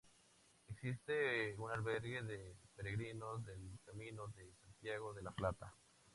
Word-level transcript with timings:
Existe 0.67 1.53
un 1.59 1.69
Albergue 1.69 2.23
de 2.23 2.55
Peregrinos 2.75 3.45
del 3.45 3.79
Camino 3.85 4.27
de 4.29 4.51
Santiago 4.55 5.13
de 5.13 5.21
la 5.21 5.29
Plata. 5.31 5.75